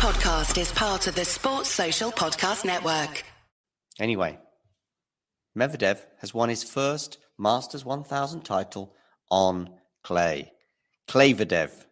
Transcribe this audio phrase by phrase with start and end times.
[0.00, 3.22] podcast is part of the Sports Social Podcast Network.
[3.98, 4.38] Anyway,
[5.54, 8.94] Medvedev has won his first Masters 1000 title
[9.30, 9.68] on
[10.02, 10.52] clay.
[11.06, 11.84] Clayvedev.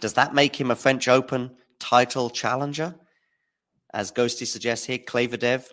[0.00, 2.94] Does that make him a French Open title challenger?
[3.94, 5.64] As Ghosty suggests here, Clayvedev,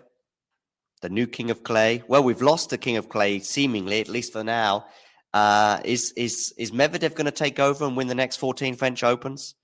[1.01, 2.01] the new king of clay.
[2.07, 4.85] Well, we've lost the king of clay, seemingly, at least for now.
[5.33, 9.03] Uh, is is is Medvedev going to take over and win the next 14 French
[9.03, 9.55] Opens?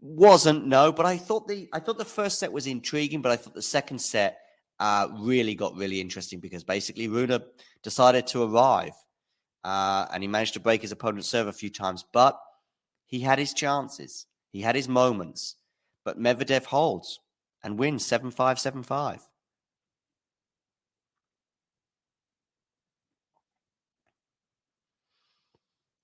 [0.00, 3.36] Wasn't no, but I thought the I thought the first set was intriguing, but I
[3.36, 4.38] thought the second set
[4.78, 7.38] uh, really got really interesting because basically Rune
[7.82, 8.94] decided to arrive
[9.62, 12.40] uh, and he managed to break his opponent's serve a few times, but
[13.06, 15.56] he had his chances, he had his moments,
[16.02, 17.20] but Medvedev holds
[17.62, 19.28] and wins 7 5 7 5.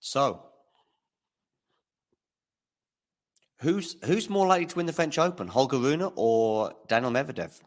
[0.00, 0.46] So,
[3.60, 7.60] who's who's more likely to win the French Open, Holger Rune or Daniel Medvedev?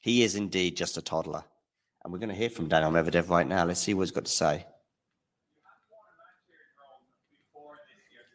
[0.00, 1.44] He is indeed just a toddler,
[2.02, 3.64] and we're going to hear from Daniel Medvedev right now.
[3.64, 4.66] Let's see what he's got to say.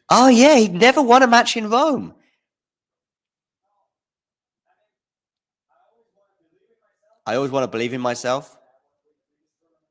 [0.10, 2.14] Oh yeah, he never won a match in Rome.
[7.26, 8.58] I always want to believe in myself.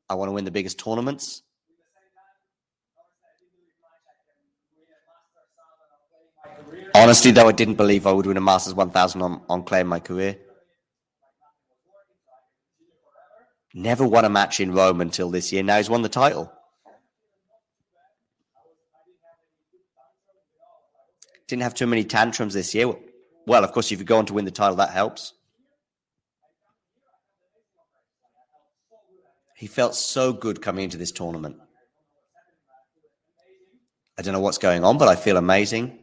[0.08, 1.42] I want to win the biggest tournaments.
[6.94, 9.86] Honestly, though, I didn't believe I would win a Masters 1000 on, on clay in
[9.86, 10.36] my career.
[13.74, 15.62] Never won a match in Rome until this year.
[15.62, 16.52] Now he's won the title.
[21.48, 22.92] Didn't have too many tantrums this year.
[23.46, 25.32] Well, of course, if you go on to win the title, that helps.
[29.56, 31.56] He felt so good coming into this tournament.
[34.18, 36.01] I don't know what's going on, but I feel amazing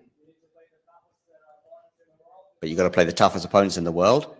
[2.59, 4.35] but you've got to play the toughest opponents in the world.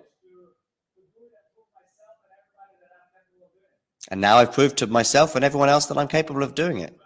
[4.10, 6.98] And now I've proved to myself and everyone else that I'm capable of doing it.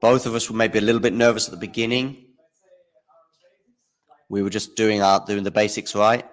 [0.00, 2.26] Both of us were maybe a little bit nervous at the beginning.
[4.28, 6.26] We were just doing our doing the basics right.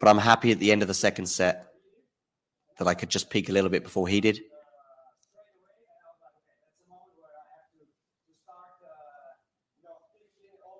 [0.00, 1.69] But I'm happy at the end of the second set
[2.80, 4.40] that I could just peak a little bit before he did?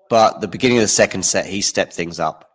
[0.09, 2.49] But the beginning of the second set, he stepped things up.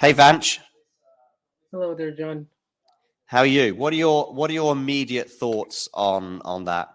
[0.00, 0.58] Hey Vansh.
[1.70, 2.46] Hello there, John.
[3.26, 3.74] How are you?
[3.74, 6.88] What are your what are your immediate thoughts on on that?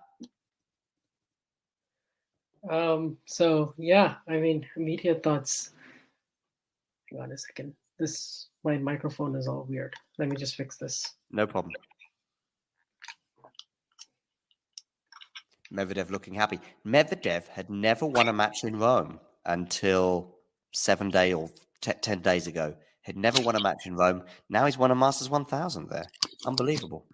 [2.68, 5.70] Um, so yeah, I mean immediate thoughts.
[7.12, 7.76] Hang on a second.
[8.04, 9.94] This my microphone is all weird.
[10.20, 11.10] Let me just fix this.
[11.32, 11.72] No problem.
[15.74, 16.60] Medvedev looking happy.
[16.86, 20.36] Medvedev had never won a match in Rome until
[20.74, 21.50] seven day or
[21.80, 22.76] t- ten days ago.
[23.04, 24.24] Had never won a match in Rome.
[24.50, 26.08] Now he's won a Masters 1000 there.
[26.46, 27.06] Unbelievable.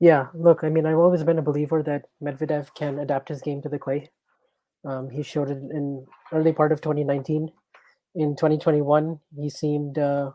[0.00, 3.60] Yeah, look, I mean, I've always been a believer that Medvedev can adapt his game
[3.60, 4.08] to the clay.
[4.84, 7.50] Um, he showed it in early part of 2019.
[8.16, 10.32] In 2021, he seemed uh,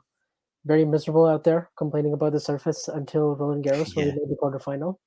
[0.66, 4.04] very miserable out there, complaining about the surface until Roland Garros, yeah.
[4.04, 4.98] where he made the quarterfinal.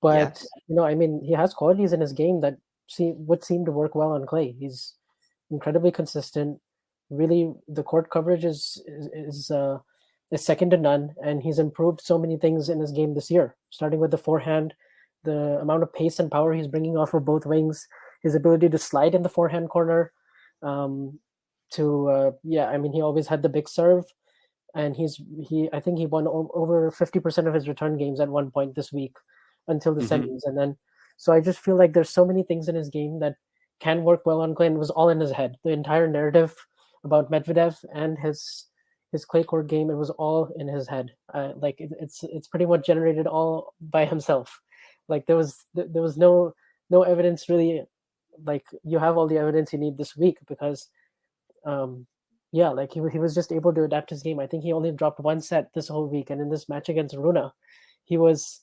[0.00, 0.48] But yes.
[0.68, 2.56] you know, I mean, he has qualities in his game that
[2.88, 4.54] see would seem to work well on clay.
[4.58, 4.94] He's
[5.50, 6.60] incredibly consistent.
[7.10, 9.78] Really, the court coverage is is is, uh,
[10.30, 13.56] is second to none, and he's improved so many things in his game this year.
[13.70, 14.74] Starting with the forehand,
[15.24, 17.88] the amount of pace and power he's bringing off of both wings,
[18.24, 20.10] his ability to slide in the forehand corner.
[20.62, 21.20] Um,
[21.72, 24.04] to uh, yeah, I mean, he always had the big serve,
[24.74, 25.68] and he's he.
[25.72, 28.74] I think he won o- over fifty percent of his return games at one point
[28.74, 29.14] this week,
[29.68, 30.24] until the mm-hmm.
[30.24, 30.76] semis, and then.
[31.16, 33.36] So I just feel like there's so many things in his game that
[33.78, 34.66] can work well on clay.
[34.66, 35.54] And it was all in his head.
[35.62, 36.54] The entire narrative
[37.04, 38.66] about Medvedev and his
[39.12, 41.12] his clay court game, it was all in his head.
[41.32, 44.60] Uh, like it, it's it's pretty much generated all by himself.
[45.08, 46.52] Like there was there was no
[46.90, 47.84] no evidence really
[48.44, 50.88] like you have all the evidence you need this week because
[51.66, 52.06] um
[52.52, 54.40] yeah like he, he was just able to adapt his game.
[54.40, 57.16] I think he only dropped one set this whole week and in this match against
[57.16, 57.50] rune
[58.04, 58.60] he was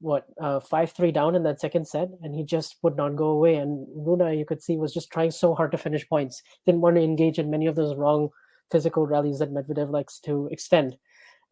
[0.00, 3.28] what uh, five three down in that second set and he just would not go
[3.28, 3.56] away.
[3.56, 6.42] And rune you could see was just trying so hard to finish points.
[6.66, 8.28] Didn't want to engage in many of those wrong
[8.70, 10.96] physical rallies that medvedev likes to extend.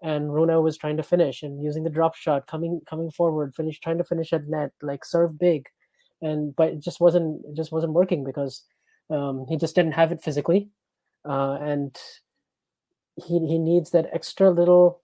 [0.02, 3.80] And rune was trying to finish and using the drop shot coming coming forward finish
[3.80, 5.66] trying to finish at net like serve big
[6.22, 8.64] and but it just wasn't it just wasn't working because
[9.10, 10.70] Um, he just didn't have it physically,
[11.28, 11.92] uh, and
[13.16, 15.02] he he needs that extra little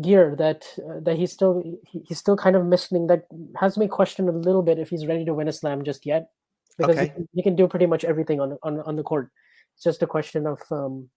[0.00, 3.06] gear that uh, that he's still he, he's still kind of missing.
[3.08, 3.24] That
[3.56, 6.28] has me question a little bit if he's ready to win a slam just yet,
[6.76, 7.06] because Okay.
[7.06, 9.30] he, can- he can do pretty much everything on on on the court.
[9.74, 11.08] It's just a question of um,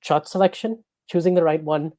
[0.00, 1.92] shot selection, choosing the right one,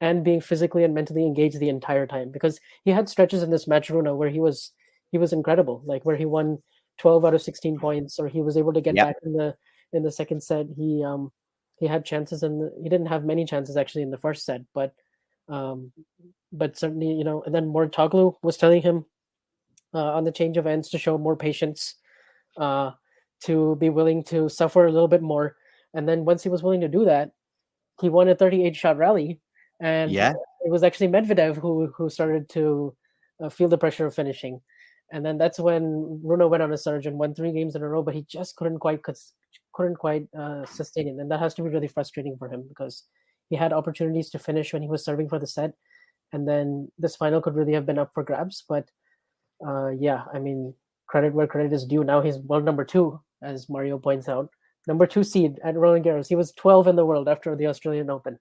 [0.00, 2.30] and being physically and mentally engaged the entire time.
[2.32, 4.72] Because he had stretches in this match, Rune, where he was
[5.12, 6.58] he was incredible, like where he won
[6.98, 9.06] twelve out of sixteen points, or he was able to get Yep.
[9.06, 9.54] back in the
[9.92, 10.66] in the second set.
[10.76, 11.30] He um
[11.76, 14.94] he had chances and he didn't have many chances actually in the first set, but
[15.48, 15.92] um
[16.52, 19.04] but certainly you know and then Mouratoglou was telling him
[19.94, 21.96] uh, on the change of ends to show more patience
[22.56, 22.92] uh
[23.42, 25.56] to be willing to suffer a little bit more
[25.94, 27.32] and then once he was willing to do that
[28.00, 29.40] he won a 38 shot rally
[29.80, 30.32] and Yeah.
[30.64, 32.94] it was actually Medvedev who who started to
[33.42, 34.60] uh, feel the pressure of finishing
[35.12, 37.88] and then that's when Bruno went on a surge and won three games in a
[37.88, 39.00] row but he just couldn't quite
[39.74, 41.16] couldn't quite uh, sustain it.
[41.18, 43.04] And that has to be really frustrating for him because
[43.48, 45.74] he had opportunities to finish when he was serving for the set.
[46.32, 48.88] And then this final could really have been up for grabs but
[49.64, 50.74] uh, yeah i mean
[51.06, 52.02] credit where credit is due.
[52.02, 54.48] Now he's world number two as mario points out.
[54.86, 56.28] Number two seed at roland garros.
[56.28, 58.38] He was 12 in the world after the australian open.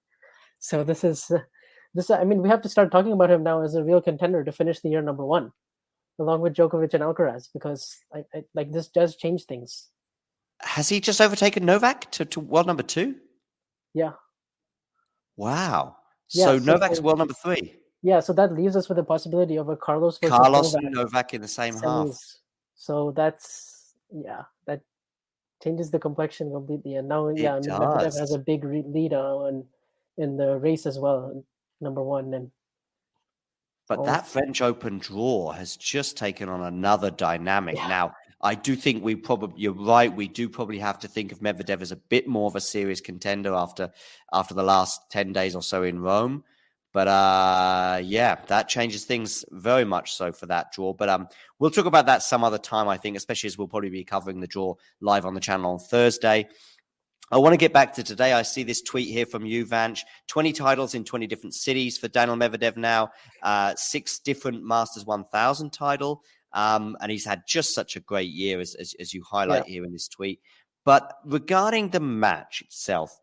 [0.59, 1.39] So this is uh,
[1.94, 4.45] this i mean we have to start talking about him now as a real contender
[4.45, 5.51] to finish the year number one
[6.19, 9.90] along with Djokovic and Alcaraz because I, I, like this does change things
[10.62, 13.16] Has he just overtaken Novak to, to world number two?
[13.94, 14.13] yeah
[15.38, 15.96] Wow.
[16.34, 17.75] Yeah, so so Novak's for- world number three.
[18.04, 20.84] yeah so that leaves us with the possibility of a carlos versus Carlos Novak.
[20.86, 22.18] and Novak in the same half.
[22.75, 24.81] So that's yeah, that
[25.63, 26.96] changes the complexion completely.
[26.96, 29.66] And now, yeah, It mean, Medvedev has a big re- lead uh, on
[30.18, 31.46] in the race as well,
[31.80, 32.34] number one.
[32.34, 32.52] And
[33.91, 34.05] But Oh.
[34.05, 37.75] that French Open draw has just taken on another dynamic.
[37.75, 37.89] Yeah.
[37.89, 40.15] Now, I do think we probably you're right.
[40.15, 43.01] We do probably have to think of Medvedev as a bit more of a serious
[43.01, 43.91] contender after
[44.31, 46.45] after the last ten days or so in Rome.
[46.93, 50.93] But uh, yeah, that changes things very much so for that draw.
[50.93, 51.27] But um,
[51.59, 52.88] we'll talk about that some other time.
[52.88, 55.79] I think, especially as we'll probably be covering the draw live on the channel on
[55.79, 56.47] Thursday.
[57.31, 58.33] I want to get back to today.
[58.33, 60.01] I see this tweet here from you, Vansh.
[60.28, 63.10] 20 titles in 20 different cities for Daniel Medvedev now,
[63.42, 66.24] uh, six different Masters 1000 title.
[66.51, 69.86] Um, and he's had just such a great year, as, as, as you highlight here
[69.86, 70.42] in this tweet.
[70.83, 73.18] But regarding the match itself,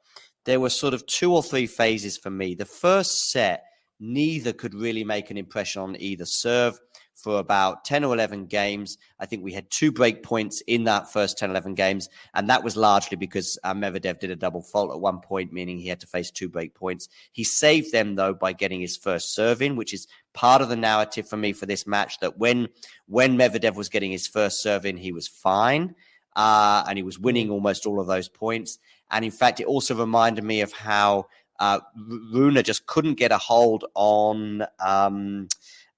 [0.46, 2.54] there were sort of two or three phases for me.
[2.54, 3.64] The first set,
[4.00, 6.80] neither could really make an impression on either serve
[7.18, 8.96] for about 10 or 11 games.
[9.18, 12.08] I think we had two break points in that first 10, 11 games.
[12.34, 15.78] And that was largely because uh, Medvedev did a double fault at one point, meaning
[15.78, 17.08] he had to face two break points.
[17.32, 20.76] He saved them, though, by getting his first serve in, which is part of the
[20.76, 22.68] narrative for me for this match that when,
[23.06, 25.94] when Medvedev was getting his first serve in, he was fine.
[26.36, 28.78] Uh, and he was winning almost all of those points.
[29.10, 31.26] And in fact, it also reminded me of how
[31.58, 35.48] uh, Rune just couldn't get a hold on um,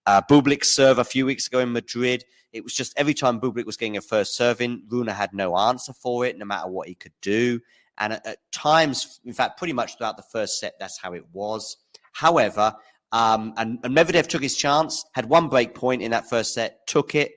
[0.07, 2.25] uh, Bublik's serve a few weeks ago in Madrid.
[2.53, 5.57] It was just every time Bublik was getting a first serve in, Rune had no
[5.57, 7.61] answer for it, no matter what he could do.
[7.99, 11.25] And at, at times, in fact, pretty much throughout the first set, that's how it
[11.33, 11.77] was.
[12.13, 12.75] However,
[13.13, 16.87] um, and, and Medvedev took his chance, had one break point in that first set,
[16.87, 17.33] took it.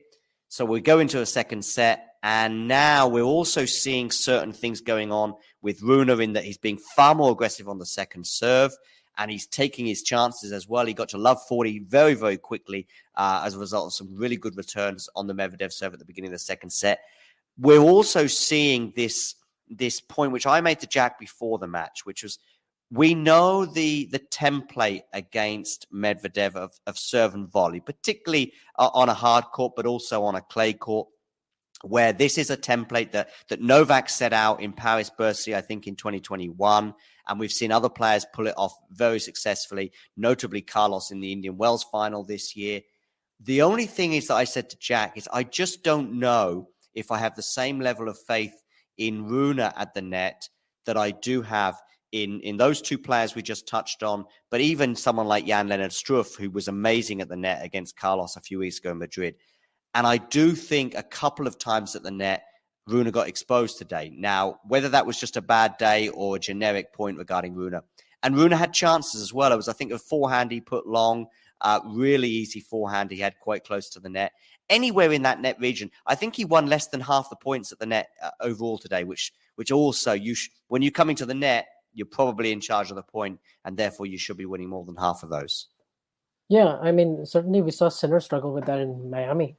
[0.48, 5.12] So we go into a second set, and now we're also seeing certain things going
[5.12, 8.71] on with Rune in that he's being far more aggressive on the second serve
[9.18, 10.86] and he's taking his chances as well.
[10.86, 14.38] He got to love 40 very, very quickly uh, as a result of some really
[14.38, 17.02] good returns on the Medvedev serve at the beginning of the second set.
[17.58, 19.36] We're also seeing this
[19.70, 22.40] this point which I made to Jack before the match, which was
[22.92, 29.10] we know the the template against Medvedev of, of serve and volley, particularly uh, on
[29.10, 31.08] a hard court, but also on a clay court
[31.83, 35.85] where this is a template that that Novak set out in Paris Bercy, I think
[35.85, 36.94] in 2021,
[37.28, 41.57] and we've seen other players pull it off very successfully, notably Carlos in the Indian
[41.57, 42.81] Wells final this year.
[43.40, 47.11] The only thing is that I said to Jack is I just don't know if
[47.11, 48.54] I have the same level of faith
[48.97, 50.47] in Rune at the net
[50.85, 51.81] that I do have
[52.13, 55.92] in in those two players we just touched on, but even someone like Jan Lennard
[55.92, 59.35] Struff, who was amazing at the net against Carlos a few weeks ago in Madrid.
[59.94, 62.44] And I do think a couple of times at the net,
[62.88, 64.12] Rune got exposed today.
[64.14, 67.80] Now, whether that was just a bad day or a generic point regarding Rune,
[68.23, 69.52] and Rune had chances as well.
[69.52, 71.28] It was, I think, a forehand he put long,
[71.62, 74.31] uh, really easy forehand he had quite close to the net.
[74.69, 77.80] Anywhere in that net region, I think he won less than half the points at
[77.80, 79.04] the net uh, overall today.
[79.04, 82.90] Which, which also you, sh- when you're coming to the net, you're probably in charge
[82.90, 85.68] of the point, and therefore you should be winning more than half of those.
[86.50, 89.57] Yeah, I mean, certainly we saw Sinner struggle with that in Miami,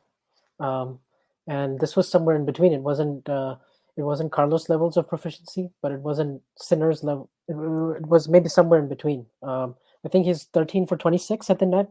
[0.60, 0.98] um,
[1.46, 2.72] and this was somewhere in between.
[2.72, 3.28] It wasn't.
[3.28, 3.56] Uh,
[3.96, 7.30] it wasn't Carlos levels of proficiency, but it wasn't Sinner's level.
[7.46, 9.24] It, it was maybe somewhere in between.
[9.42, 11.88] Um, I think he's 13 for 26 at the net,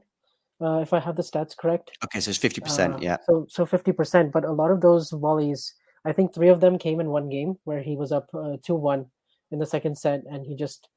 [0.62, 1.98] uh, if I have the stats correct.
[2.03, 3.17] Okay, so it's 50%, Uh, yeah.
[3.25, 5.74] So so 50%, but a lot of those volleys,
[6.05, 9.05] I think three of them came in one game where he was up uh, 2-1
[9.51, 10.89] in the second set and he just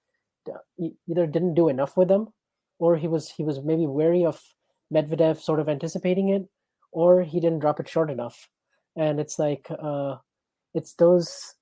[0.52, 2.28] uh, e- either didn't do enough with them
[2.78, 4.40] or he was he was maybe wary of
[4.92, 6.48] Medvedev sort of anticipating it
[6.96, 8.48] or he didn't drop it short enough.
[8.96, 10.16] And it's like uh
[10.74, 11.54] it's those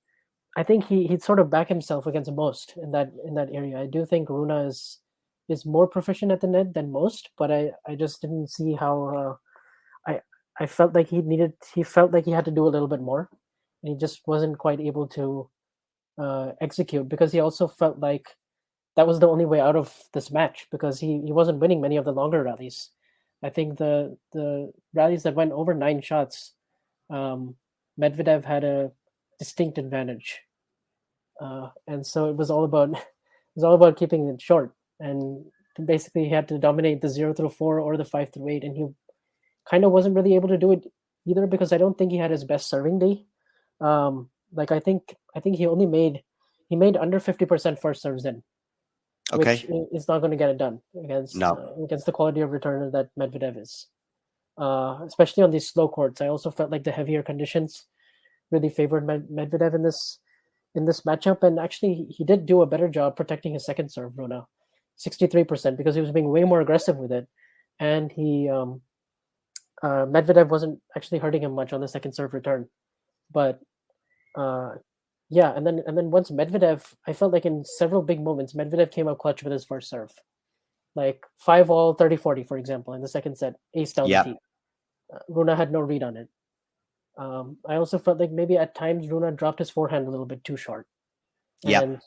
[0.57, 3.81] I think he he'd sort of back himself against most in that in that area.
[3.81, 5.01] I do think Rune is
[5.49, 8.95] is more proficient at the net than most, but I I just didn't see how
[9.21, 9.35] uh,
[10.13, 10.21] I
[10.61, 13.03] I felt like he needed he felt like he had to do a little bit
[13.03, 13.29] more,
[13.83, 15.51] and he just wasn't quite able to
[16.19, 18.29] uh, execute because he also felt like
[18.97, 21.97] that was the only way out of this match because he he wasn't winning many
[21.99, 22.91] of the longer rallies.
[23.43, 26.53] I think the the rallies that went over nine shots,
[27.11, 27.57] um,
[28.01, 28.93] Medvedev had a
[29.39, 30.41] distinct advantage,
[31.41, 33.05] uh, and so it was all about it
[33.55, 34.75] was all about keeping it short.
[35.01, 35.45] And
[35.85, 38.77] basically, he had to dominate the zero through four or the five through eight, and
[38.77, 38.87] he
[39.69, 40.87] kind of wasn't really able to do it
[41.27, 43.25] either because I don't think he had his best serving day.
[43.81, 46.23] Um, like I think I think he only made
[46.69, 48.43] he made under fifty percent first serves in,
[49.33, 49.65] Okay.
[49.69, 51.53] which is not going to get it done against No.
[51.55, 53.87] uh, against the quality of returner that Medvedev is.
[54.59, 57.87] Uh, especially on these slow courts, I also felt like the heavier conditions
[58.51, 60.21] really favored Med- Medvedev in this
[60.75, 64.17] in this matchup, and actually he- did do a better job protecting his second serve,
[64.17, 64.43] Rune,
[64.97, 67.27] sixty three percent because he was being way more aggressive with it,
[67.81, 68.83] and he um,
[69.83, 72.69] uh, Medvedev wasn't actually hurting him much on the second serve return,
[73.33, 73.61] but
[74.37, 74.75] uh,
[75.35, 78.93] yeah, and then and then once Medvedev, I felt like in several big moments, Medvedev
[78.93, 80.13] came up clutch with his first serve,
[80.95, 84.25] like five all 30-40, for example, in the second set, ace down Yep.
[84.25, 84.39] the tee.
[85.13, 86.29] Uh, Rune had no read on it.
[87.19, 90.45] Um, I also felt like maybe at times Rune dropped his forehand a little bit
[90.45, 90.87] too short.
[91.65, 91.83] Yep.
[91.83, 92.01] And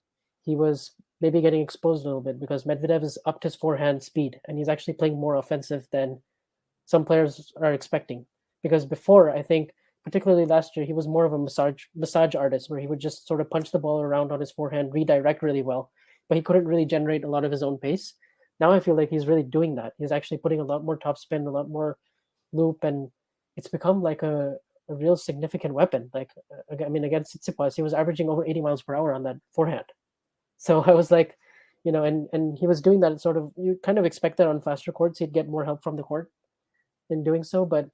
[0.45, 4.39] he was maybe getting exposed a little bit because Medvedev has upped his forehand speed
[4.47, 6.21] and he's actually playing more offensive than
[6.85, 8.25] some players are expecting.
[8.63, 9.71] Because before, I think,
[10.07, 13.27] particularly last year, he was more of a massage massage artist where he would just
[13.27, 15.91] sort of punch the ball around on his forehand, redirect really well,
[16.29, 18.13] but he couldn't really generate a lot of his own pace.
[18.57, 19.91] Now I feel like he's really doing that.
[19.97, 21.97] He's actually putting a lot more topspin, a lot more
[22.53, 23.11] loop, and
[23.57, 24.55] it's become like a,
[24.87, 26.09] a real significant weapon.
[26.13, 26.31] Like,
[26.71, 29.37] uh, I mean, against Tsitsipas, he was averaging over 80 miles per hour on that
[29.53, 29.85] forehand.
[30.59, 31.37] So I was like,
[31.83, 33.51] you know, and and he was doing that sort of.
[33.57, 36.31] You kind of expect that on faster courts, he'd get more help from the court
[37.11, 37.63] in doing so.
[37.63, 37.89] But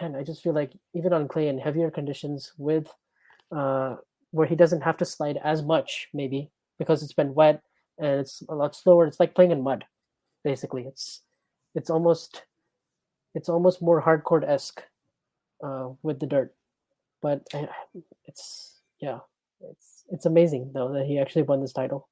[0.00, 2.88] man, I just feel like even on clay in heavier conditions, with
[3.54, 3.96] uh,
[4.30, 7.62] where he doesn't have to slide as much, maybe because it's been wet
[7.98, 9.06] and it's a lot slower.
[9.06, 9.84] It's like playing in mud,
[10.44, 10.84] basically.
[10.84, 11.22] It's
[11.74, 12.44] it's almost
[13.34, 14.82] it's almost more hardcourt esque
[15.62, 16.54] uh, with the dirt,
[17.22, 17.68] but I,
[18.24, 19.18] it's yeah,
[19.60, 22.08] it's it's amazing though that he actually won this title.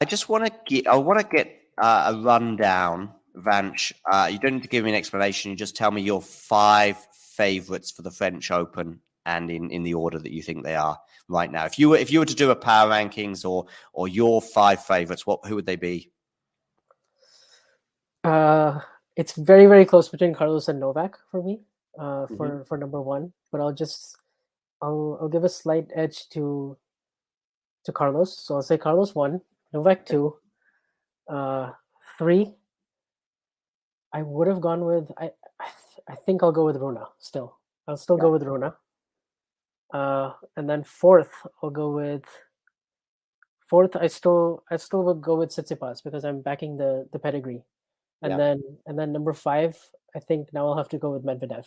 [0.00, 0.86] I just want to get.
[0.86, 3.92] I want to get uh, a rundown, Vansh.
[4.10, 5.50] Uh, you don't need to give me an explanation.
[5.50, 9.94] You just tell me your five favorites for the French Open and in, in the
[9.94, 11.64] order that you think they are right now.
[11.64, 14.84] If you were if you were to do a power rankings or or your five
[14.84, 16.10] favorites, what who would they be?
[18.24, 18.80] Uh,
[19.16, 21.60] it's very very close between Carlos and Novak for me.
[21.98, 24.16] Uh, for for number one, but I'll just
[24.82, 26.76] I'll I'll give a slight edge to
[27.84, 28.36] to Carlos.
[28.36, 29.40] So I'll say Carlos one,
[29.72, 30.36] Novak two,
[31.28, 31.70] uh,
[32.18, 32.52] three.
[34.16, 35.26] I would have gone with I
[35.60, 37.58] I, th- I think I'll go with Rune still.
[37.86, 38.72] I'll still go with Rune.
[39.92, 41.32] Uh, and then fourth,
[41.62, 42.24] I'll go with
[43.68, 43.94] fourth.
[43.94, 47.62] I still I still would go with Tsitsipas because I'm backing the the pedigree.
[48.22, 48.38] And Yeah.
[48.38, 48.56] then
[48.86, 49.76] and then number five,
[50.16, 51.66] I think now I'll have to go with Medvedev.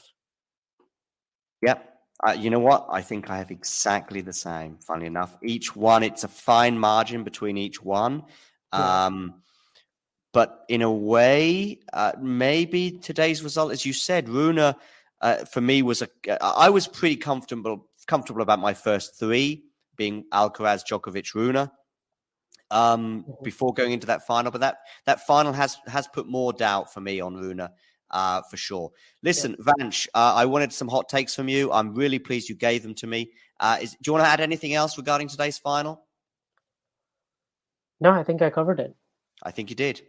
[1.61, 1.79] Yep.
[2.27, 2.87] Uh, you know what?
[2.89, 4.77] I think I have exactly the same.
[4.79, 8.23] Funny enough, each one it's a fine margin between each one.
[8.73, 9.05] Yeah.
[10.31, 14.73] But in a way, uh, maybe today's result, as you said, Rune, uh,
[15.51, 16.09] for me was a.
[16.43, 21.69] I was pretty comfortable comfortable about my first three being Alcaraz, Djokovic, Rune.
[22.71, 23.43] Um, Mhm.
[23.43, 27.01] before going into that final, but that that final has has put more doubt for
[27.01, 27.67] me on Rune,
[28.11, 28.91] uh, for sure.
[29.23, 31.71] Listen, Vansh, uh, I wanted some hot takes from you.
[31.71, 33.31] I'm really pleased you gave them to me.
[33.59, 36.05] Uh, is, do you want to add anything else regarding today's final?
[37.99, 38.95] No, I think I covered it.
[39.41, 40.03] I think you did.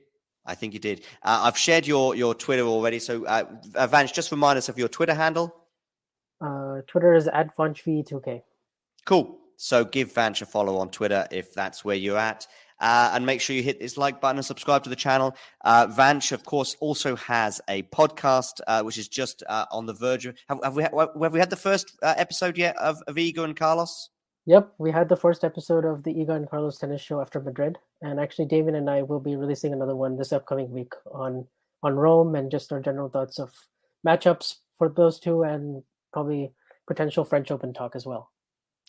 [0.47, 1.01] I think you did.
[1.23, 2.99] Uh, I've shared your your Twitter already.
[2.99, 3.45] So, uh,
[3.87, 5.55] Vansh, just remind us of your Twitter handle.
[6.41, 8.43] Uh, Twitter is at VunchV2K.
[9.05, 9.39] Cool.
[9.57, 12.47] So give Vansh a follow on Twitter if that's where you're at.
[12.81, 15.37] Uh, and make sure you hit this like button and subscribe to the channel.
[15.63, 19.93] Uh, Vansh, of course, also has a podcast, uh, which is just uh, on the
[19.93, 20.35] verge of.
[20.49, 23.55] Have, have, we, have we had the first uh, episode yet of, of Iga and
[23.55, 24.09] Carlos?
[24.47, 27.77] Yep, we had the first episode of the Iga and Carlos tennis show after Madrid,
[28.03, 31.47] and actually, David and I will be releasing another one this upcoming week on
[31.83, 33.53] on Rome and just our general thoughts of
[34.07, 36.53] matchups for those two, and probably
[36.87, 38.31] potential French Open talk as well.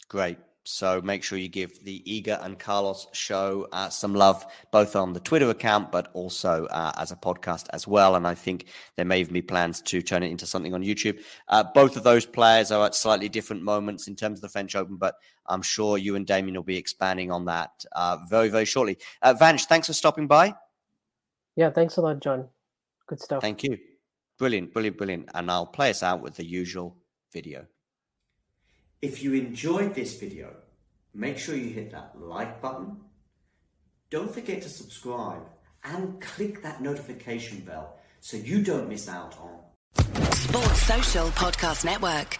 [0.09, 0.37] Great.
[0.63, 5.11] So make sure you give the Iga and Carlos show uh, some love, both on
[5.11, 8.15] the Twitter account, but also uh, as a podcast as well.
[8.15, 11.19] And I think there may even be plans to turn it into something on YouTube.
[11.47, 14.75] Uh, both of those players are at slightly different moments in terms of the French
[14.75, 15.15] Open, but
[15.47, 18.99] I'm sure you and Damien will be expanding on that uh, very, very shortly.
[19.23, 20.53] Uh, Vansh, thanks for stopping by.
[21.55, 22.47] Yeah, thanks a lot, John.
[23.07, 23.41] Good stuff.
[23.41, 23.77] Thank you.
[24.37, 25.29] Brilliant, brilliant, brilliant.
[25.33, 26.97] And I'll play us out with the usual
[27.33, 27.65] video.
[29.01, 30.53] If you enjoyed this video,
[31.13, 32.97] make sure you hit that like button.
[34.11, 35.41] Don't forget to subscribe
[35.83, 39.57] and click that notification bell so you don't miss out on
[40.33, 42.37] Sports Social Podcast Network.